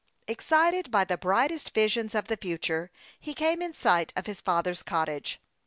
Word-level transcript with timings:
Excited 0.27 0.89
by 0.89 1.03
the 1.05 1.15
brightest 1.15 1.75
visions 1.75 2.15
of 2.15 2.25
the 2.27 2.35
future, 2.35 2.89
he 3.19 3.35
came 3.35 3.61
in 3.61 3.75
sight 3.75 4.11
of 4.15 4.25
his 4.25 4.41
father's 4.41 4.81
cottage. 4.81 5.39